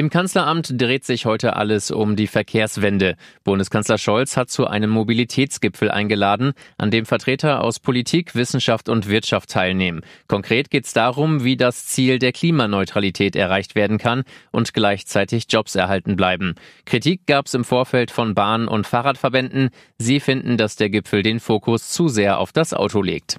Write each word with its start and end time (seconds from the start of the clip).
Im 0.00 0.08
Kanzleramt 0.08 0.80
dreht 0.80 1.04
sich 1.04 1.26
heute 1.26 1.56
alles 1.56 1.90
um 1.90 2.16
die 2.16 2.26
Verkehrswende. 2.26 3.16
Bundeskanzler 3.44 3.98
Scholz 3.98 4.34
hat 4.38 4.48
zu 4.48 4.66
einem 4.66 4.88
Mobilitätsgipfel 4.88 5.90
eingeladen, 5.90 6.54
an 6.78 6.90
dem 6.90 7.04
Vertreter 7.04 7.62
aus 7.62 7.80
Politik, 7.80 8.34
Wissenschaft 8.34 8.88
und 8.88 9.10
Wirtschaft 9.10 9.50
teilnehmen. 9.50 10.00
Konkret 10.26 10.70
geht 10.70 10.86
es 10.86 10.94
darum, 10.94 11.44
wie 11.44 11.58
das 11.58 11.84
Ziel 11.84 12.18
der 12.18 12.32
Klimaneutralität 12.32 13.36
erreicht 13.36 13.74
werden 13.74 13.98
kann 13.98 14.22
und 14.52 14.72
gleichzeitig 14.72 15.44
Jobs 15.50 15.74
erhalten 15.74 16.16
bleiben. 16.16 16.54
Kritik 16.86 17.26
gab 17.26 17.44
es 17.44 17.52
im 17.52 17.64
Vorfeld 17.64 18.10
von 18.10 18.34
Bahn- 18.34 18.68
und 18.68 18.86
Fahrradverbänden. 18.86 19.68
Sie 19.98 20.18
finden, 20.18 20.56
dass 20.56 20.76
der 20.76 20.88
Gipfel 20.88 21.22
den 21.22 21.40
Fokus 21.40 21.90
zu 21.90 22.08
sehr 22.08 22.38
auf 22.38 22.52
das 22.52 22.72
Auto 22.72 23.02
legt. 23.02 23.38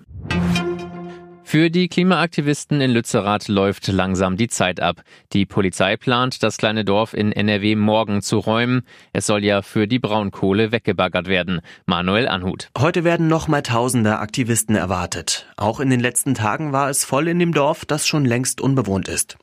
Für 1.51 1.69
die 1.69 1.89
Klimaaktivisten 1.89 2.79
in 2.79 2.91
Lützerath 2.91 3.49
läuft 3.49 3.89
langsam 3.89 4.37
die 4.37 4.47
Zeit 4.47 4.79
ab. 4.79 5.01
Die 5.33 5.45
Polizei 5.45 5.97
plant, 5.97 6.43
das 6.43 6.55
kleine 6.55 6.85
Dorf 6.85 7.13
in 7.13 7.33
NRW 7.33 7.75
morgen 7.75 8.21
zu 8.21 8.37
räumen. 8.37 8.83
Es 9.11 9.25
soll 9.25 9.43
ja 9.43 9.61
für 9.61 9.85
die 9.85 9.99
Braunkohle 9.99 10.71
weggebaggert 10.71 11.27
werden. 11.27 11.59
Manuel 11.85 12.29
Anhut. 12.29 12.69
Heute 12.77 13.03
werden 13.03 13.27
noch 13.27 13.49
mal 13.49 13.63
tausende 13.63 14.19
Aktivisten 14.19 14.77
erwartet. 14.77 15.45
Auch 15.57 15.81
in 15.81 15.89
den 15.89 15.99
letzten 15.99 16.35
Tagen 16.35 16.71
war 16.71 16.89
es 16.89 17.03
voll 17.03 17.27
in 17.27 17.37
dem 17.37 17.53
Dorf, 17.53 17.83
das 17.83 18.07
schon 18.07 18.23
längst 18.23 18.61
unbewohnt 18.61 19.09
ist. 19.09 19.37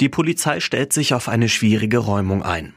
Die 0.00 0.08
Polizei 0.08 0.58
stellt 0.58 0.94
sich 0.94 1.12
auf 1.12 1.28
eine 1.28 1.50
schwierige 1.50 1.98
Räumung 1.98 2.42
ein. 2.42 2.72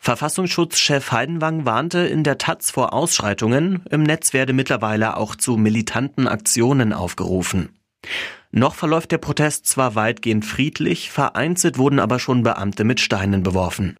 Verfassungsschutzchef 0.00 1.12
Heidenwang 1.12 1.66
warnte 1.66 1.98
in 1.98 2.24
der 2.24 2.38
Taz 2.38 2.70
vor 2.70 2.94
Ausschreitungen. 2.94 3.82
Im 3.90 4.02
Netz 4.02 4.32
werde 4.32 4.54
mittlerweile 4.54 5.18
auch 5.18 5.34
zu 5.34 5.58
militanten 5.58 6.26
Aktionen 6.26 6.94
aufgerufen. 6.94 7.68
Noch 8.52 8.74
verläuft 8.74 9.12
der 9.12 9.18
Protest 9.18 9.66
zwar 9.66 9.94
weitgehend 9.94 10.44
friedlich, 10.44 11.10
vereinzelt 11.10 11.78
wurden 11.78 11.98
aber 11.98 12.18
schon 12.18 12.42
Beamte 12.42 12.84
mit 12.84 13.00
Steinen 13.00 13.42
beworfen. 13.42 13.96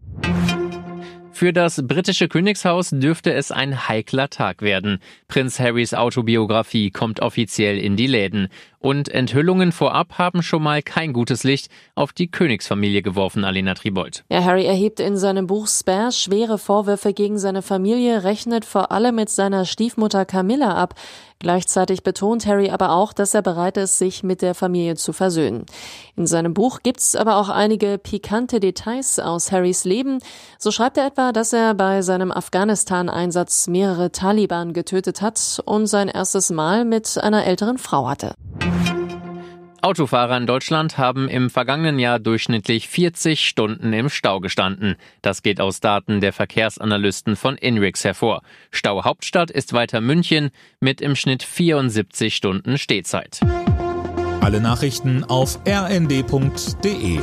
Für 1.32 1.52
das 1.52 1.82
britische 1.84 2.28
Königshaus 2.28 2.90
dürfte 2.90 3.32
es 3.32 3.50
ein 3.50 3.88
heikler 3.88 4.30
Tag 4.30 4.62
werden. 4.62 5.00
Prinz 5.26 5.58
Harrys 5.58 5.92
Autobiografie 5.92 6.92
kommt 6.92 7.18
offiziell 7.20 7.76
in 7.76 7.96
die 7.96 8.06
Läden. 8.06 8.46
Und 8.84 9.08
Enthüllungen 9.08 9.72
vorab 9.72 10.18
haben 10.18 10.42
schon 10.42 10.62
mal 10.62 10.82
kein 10.82 11.14
gutes 11.14 11.42
Licht 11.42 11.70
auf 11.94 12.12
die 12.12 12.30
Königsfamilie 12.30 13.00
geworfen, 13.00 13.42
Alena 13.42 13.72
Tribold. 13.72 14.24
Ja, 14.28 14.44
Harry 14.44 14.66
erhebt 14.66 15.00
in 15.00 15.16
seinem 15.16 15.46
Buch 15.46 15.68
Spare 15.68 16.12
schwere 16.12 16.58
Vorwürfe 16.58 17.14
gegen 17.14 17.38
seine 17.38 17.62
Familie, 17.62 18.24
rechnet 18.24 18.66
vor 18.66 18.92
allem 18.92 19.14
mit 19.14 19.30
seiner 19.30 19.64
Stiefmutter 19.64 20.26
Camilla 20.26 20.74
ab. 20.74 20.96
Gleichzeitig 21.38 22.02
betont 22.02 22.44
Harry 22.44 22.68
aber 22.68 22.92
auch, 22.92 23.14
dass 23.14 23.32
er 23.32 23.40
bereit 23.40 23.78
ist, 23.78 23.96
sich 23.96 24.22
mit 24.22 24.42
der 24.42 24.54
Familie 24.54 24.96
zu 24.96 25.14
versöhnen. 25.14 25.64
In 26.14 26.26
seinem 26.26 26.52
Buch 26.52 26.80
gibt's 26.82 27.16
aber 27.16 27.38
auch 27.38 27.48
einige 27.48 27.96
pikante 27.96 28.60
Details 28.60 29.18
aus 29.18 29.50
Harrys 29.50 29.84
Leben. 29.84 30.18
So 30.58 30.70
schreibt 30.70 30.98
er 30.98 31.06
etwa, 31.06 31.32
dass 31.32 31.54
er 31.54 31.72
bei 31.72 32.02
seinem 32.02 32.30
Afghanistan-Einsatz 32.30 33.66
mehrere 33.66 34.12
Taliban 34.12 34.74
getötet 34.74 35.22
hat 35.22 35.62
und 35.64 35.86
sein 35.86 36.08
erstes 36.08 36.50
Mal 36.50 36.84
mit 36.84 37.16
einer 37.16 37.46
älteren 37.46 37.78
Frau 37.78 38.08
hatte. 38.08 38.34
Autofahrer 39.84 40.38
in 40.38 40.46
Deutschland 40.46 40.96
haben 40.96 41.28
im 41.28 41.50
vergangenen 41.50 41.98
Jahr 41.98 42.18
durchschnittlich 42.18 42.88
40 42.88 43.46
Stunden 43.46 43.92
im 43.92 44.08
Stau 44.08 44.40
gestanden. 44.40 44.96
Das 45.20 45.42
geht 45.42 45.60
aus 45.60 45.80
Daten 45.80 46.22
der 46.22 46.32
Verkehrsanalysten 46.32 47.36
von 47.36 47.58
INRIX 47.58 48.02
hervor. 48.02 48.40
Stau 48.70 49.04
Hauptstadt 49.04 49.50
ist 49.50 49.74
weiter 49.74 50.00
München 50.00 50.52
mit 50.80 51.02
im 51.02 51.14
Schnitt 51.14 51.42
74 51.42 52.34
Stunden 52.34 52.78
Stehzeit. 52.78 53.40
Alle 54.40 54.62
Nachrichten 54.62 55.22
auf 55.22 55.58
rnd.de 55.68 57.20